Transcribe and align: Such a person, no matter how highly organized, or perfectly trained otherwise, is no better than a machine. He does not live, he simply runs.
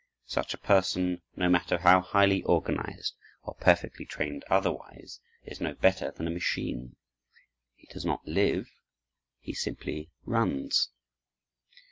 Such 0.25 0.55
a 0.55 0.57
person, 0.57 1.21
no 1.35 1.47
matter 1.47 1.77
how 1.77 2.01
highly 2.01 2.41
organized, 2.41 3.13
or 3.43 3.53
perfectly 3.53 4.03
trained 4.03 4.43
otherwise, 4.49 5.19
is 5.43 5.61
no 5.61 5.75
better 5.75 6.09
than 6.09 6.25
a 6.25 6.31
machine. 6.31 6.95
He 7.75 7.85
does 7.85 8.03
not 8.03 8.27
live, 8.27 8.67
he 9.37 9.53
simply 9.53 10.09
runs. 10.25 10.89